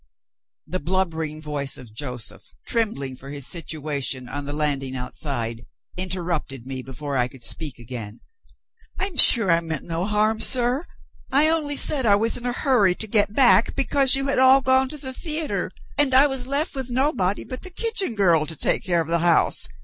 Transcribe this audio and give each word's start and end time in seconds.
The 0.65 0.79
blubbering 0.79 1.43
voice 1.43 1.77
of 1.77 1.93
Joseph, 1.93 2.53
trembling 2.65 3.15
for 3.15 3.29
his 3.29 3.45
situation, 3.45 4.27
on 4.27 4.45
the 4.45 4.51
landing 4.51 4.95
outside, 4.95 5.67
interrupted 5.95 6.65
me 6.65 6.81
before 6.81 7.17
I 7.17 7.27
could 7.27 7.43
speak 7.43 7.77
again. 7.77 8.21
"I'm 8.97 9.15
sure 9.15 9.51
I 9.51 9.59
meant 9.59 9.83
no 9.83 10.07
harm, 10.07 10.39
sir. 10.41 10.87
I 11.31 11.49
only 11.49 11.75
said 11.75 12.07
I 12.07 12.15
was 12.15 12.35
in 12.35 12.47
a 12.47 12.51
hurry 12.51 12.95
to 12.95 13.05
get 13.05 13.33
back, 13.35 13.75
because 13.75 14.15
you 14.15 14.25
had 14.25 14.39
all 14.39 14.61
gone 14.61 14.89
to 14.89 14.97
the 14.97 15.13
theater, 15.13 15.69
and 15.99 16.15
I 16.15 16.25
was 16.25 16.47
left 16.47 16.73
(with 16.73 16.89
nobody 16.89 17.43
but 17.43 17.61
the 17.61 17.69
kitchen 17.69 18.15
girl) 18.15 18.47
to 18.47 18.55
take 18.55 18.83
care 18.83 19.01
of 19.01 19.07
the 19.07 19.19
house. 19.19 19.67